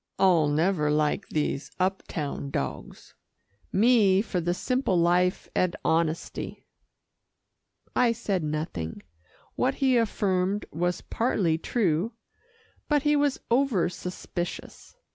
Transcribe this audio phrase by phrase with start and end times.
[0.17, 3.13] I'll never like these up town dogs.
[3.71, 6.65] Me for the simple life and honesty."
[7.95, 9.03] I said nothing.
[9.53, 12.13] What he affirmed was partly true,
[12.89, 14.95] but he was over suspicious.